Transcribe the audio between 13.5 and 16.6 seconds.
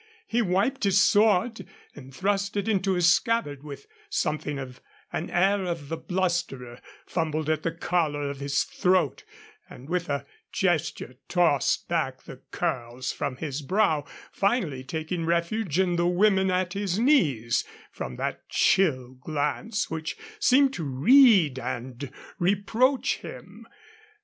brow, finally taking refuge in the women